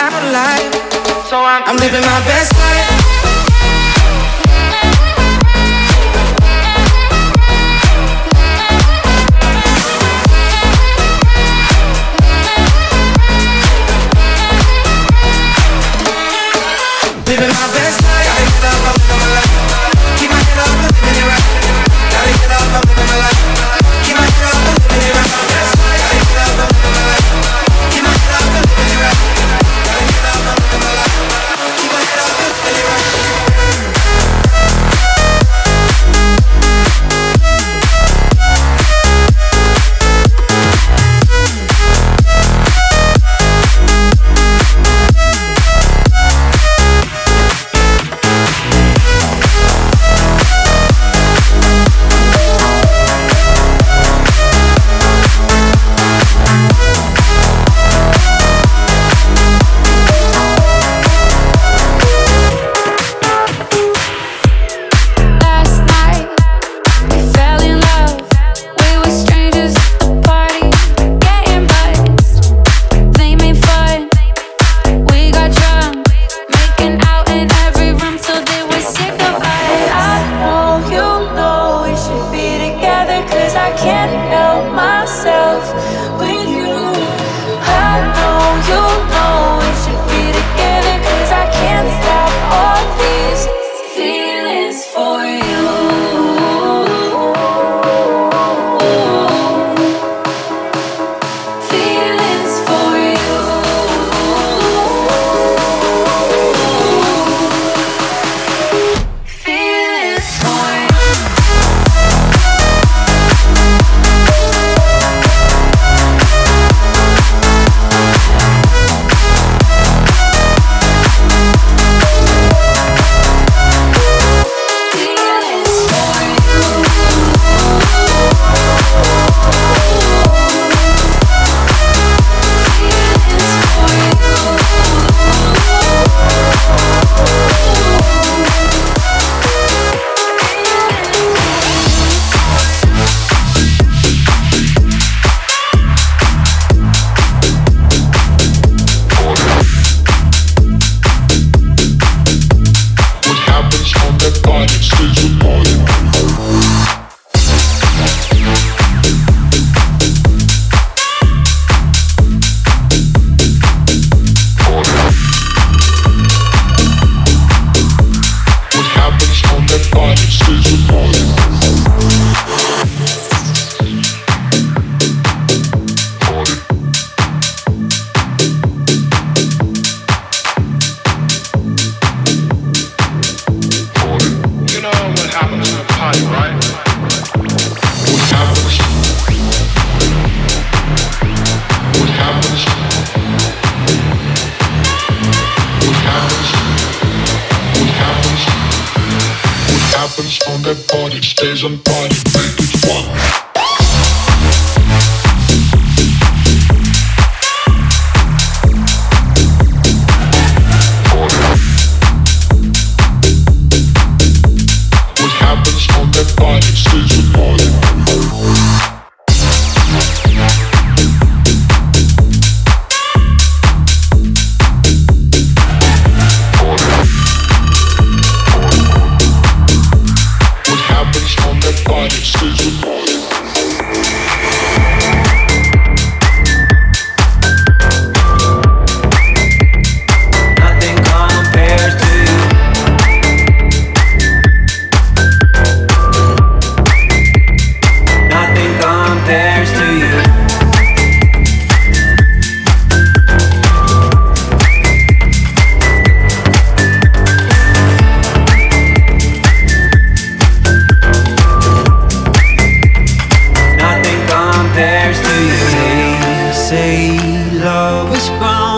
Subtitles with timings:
[0.00, 0.74] alive.
[1.28, 3.03] So I'm, I'm living my best life.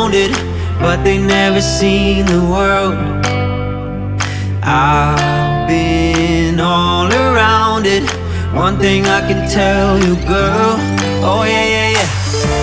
[0.07, 2.95] but they never seen the world.
[4.63, 8.09] I've been all around it.
[8.55, 10.79] One thing I can tell you, girl.
[11.27, 12.09] Oh, yeah, yeah, yeah.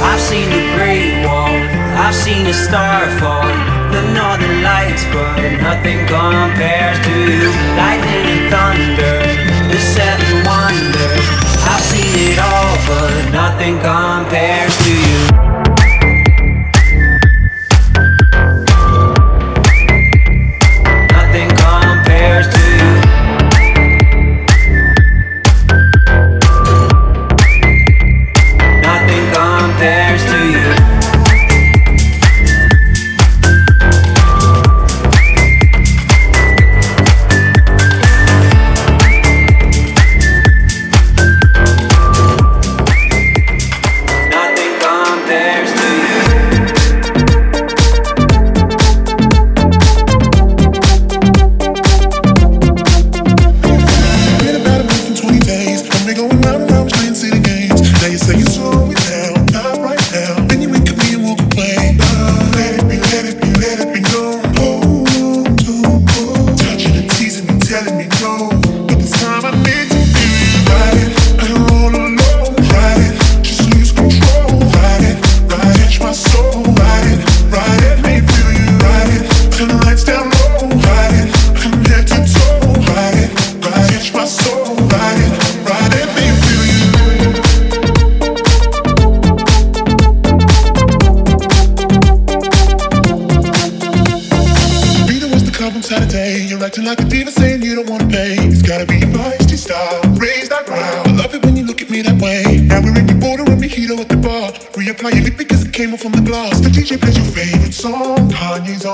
[0.07, 1.51] I've seen the Great Wall,
[1.99, 3.51] I've seen the star fall,
[3.91, 7.51] the northern lights, but nothing compares to you.
[7.75, 9.19] Lightning and thunder,
[9.67, 11.27] the seven wonders.
[11.67, 15.32] I've seen it all, but nothing compares to you.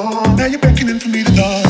[0.02, 1.69] Now you're beckoning for me to die.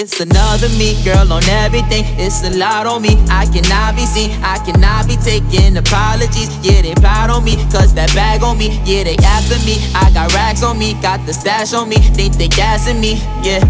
[0.00, 2.04] It's another me, girl, on everything.
[2.18, 3.18] It's a lot on me.
[3.28, 4.30] I cannot be seen.
[4.42, 6.48] I cannot be taking apologies.
[6.64, 7.56] Yeah, they plot on me.
[7.70, 8.80] Cause that bag on me.
[8.84, 9.76] Yeah, they after me.
[9.94, 10.94] I got racks on me.
[11.02, 11.96] Got the stash on me.
[11.96, 13.14] Think they gassing me.
[13.42, 13.60] Yeah.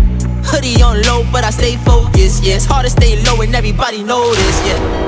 [0.45, 2.45] Hoodie on low, but I stay focused.
[2.45, 4.03] Yeah, it's hard to stay low and everybody
[4.37, 4.57] this.
[4.67, 5.08] Yeah,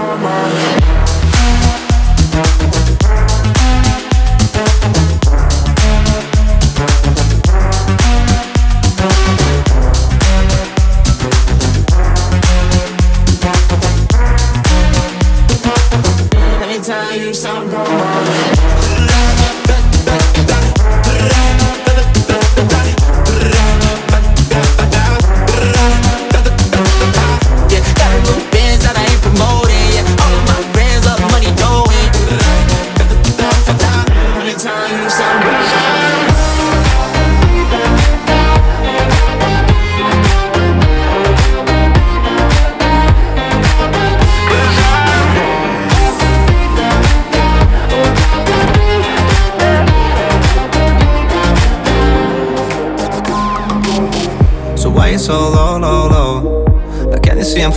[0.00, 1.09] on my mind.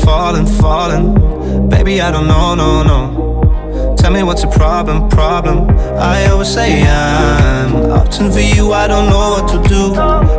[0.05, 3.95] Sound normal I don't know, no, no.
[3.97, 5.69] Tell me what's the problem, problem.
[5.97, 9.93] I always say I'm often for you, I don't know what to do.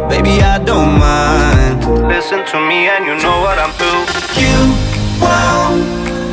[0.09, 2.09] Baby, I don't mind.
[2.09, 4.04] Listen to me and you know what I'm through.
[4.40, 4.56] You
[5.23, 5.85] want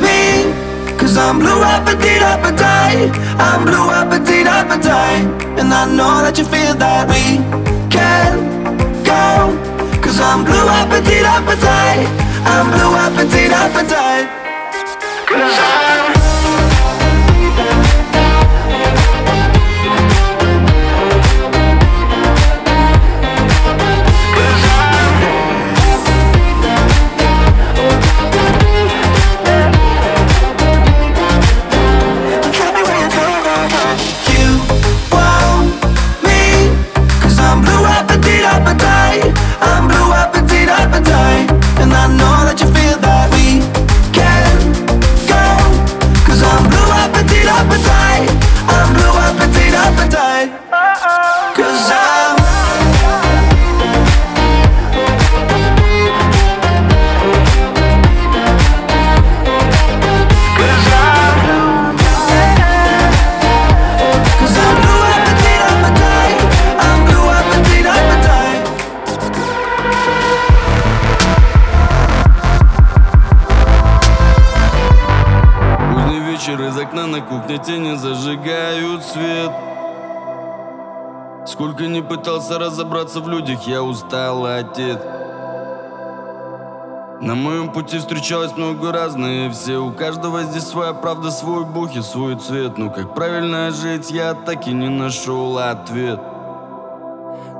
[0.04, 0.52] me,
[0.98, 3.12] cause I'm blue appetite, appetite.
[3.38, 5.24] I'm blue appetite, appetite.
[5.58, 7.38] And I know that you feel that we
[7.88, 8.36] can
[9.04, 9.56] go.
[10.02, 12.21] Cause I'm blue appetite, appetite.
[12.44, 14.28] I'm blue appetite, appetite.
[15.28, 16.11] Cause I'm
[81.62, 84.98] Сколько не пытался разобраться в людях, я устал отец.
[87.20, 89.78] На моем пути встречалось много разные все.
[89.78, 92.78] У каждого здесь своя правда, свой бух и свой цвет.
[92.78, 96.18] Ну как правильно жить, я так и не нашел ответ.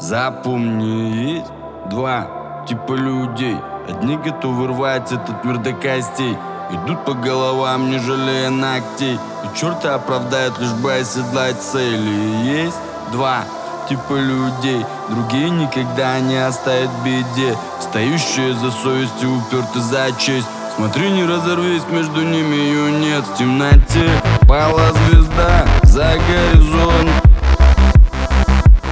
[0.00, 1.52] Запомни, есть
[1.88, 3.56] два типа людей.
[3.88, 6.36] Одни готовы рвать этот мир до костей.
[6.72, 9.14] Идут по головам, не жалея ногтей.
[9.14, 12.42] И черта оправдают, лишь бы оседлать цели.
[12.42, 12.78] Есть
[13.12, 13.44] два
[13.92, 14.84] типа людей.
[15.10, 17.56] Другие никогда не оставят беде.
[17.80, 20.46] Стоящие за совесть и уперты за честь.
[20.76, 23.24] Смотри, не разорвись, между ними ее нет.
[23.24, 24.08] В темноте
[24.48, 27.10] пала звезда за горизонт.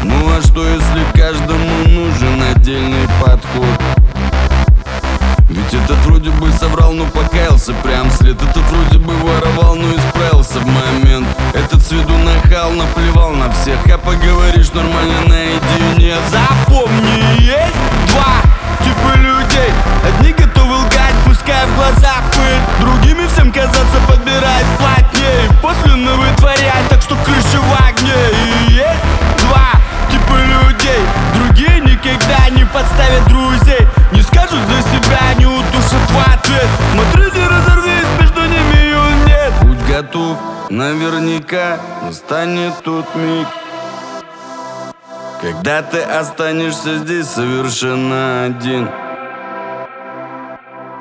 [0.03, 4.00] Ну а что, если каждому нужен отдельный подход?
[5.61, 8.11] Ведь этот вроде бы соврал, но покаялся прям.
[8.11, 11.27] След Этот вроде бы воровал, но исправился в момент.
[11.53, 13.79] Этот с виду нахал, наплевал на всех.
[13.87, 18.60] А поговоришь нормально наедине Запомни, есть два
[40.81, 43.47] наверняка настанет тот миг
[45.43, 48.89] когда ты останешься здесь совершенно один.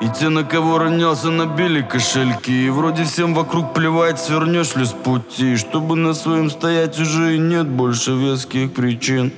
[0.00, 2.66] И те, на кого ронялся, набили кошельки.
[2.66, 7.38] И вроде всем вокруг плевать, свернешь ли с пути Чтобы на своем стоять уже и
[7.38, 9.30] нет больше веских причин.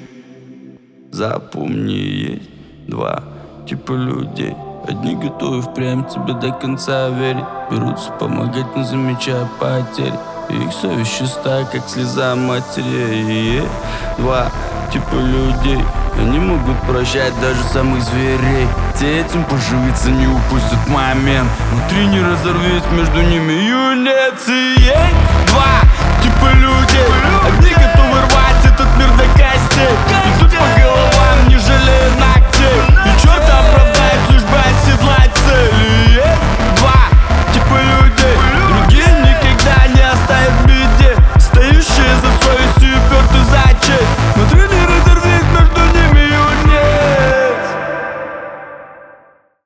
[1.10, 2.50] Запомни, есть
[2.86, 3.24] два
[3.68, 4.54] типа людей.
[4.86, 11.64] Одни готовы впрямь тебе до конца верить Берутся помогать, не замечая потерь их совесть чиста,
[11.70, 13.62] как слеза матерей
[14.18, 14.50] Два
[14.92, 15.82] типа людей.
[16.18, 18.68] Они могут прощать даже самых зверей.
[18.98, 21.48] Детям поживиться не упустят момент.
[21.72, 25.14] Внутри не разорвет между ними юнецией
[25.46, 25.80] Два
[26.22, 27.06] типа людей.
[27.46, 29.88] Одни готовы рвать этот мир до костей.
[30.36, 32.80] Идут по головам, не жалея ногтей.
[33.06, 36.01] И черт оправдает, лишь бы оседлать цели.